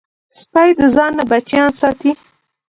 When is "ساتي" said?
1.81-2.11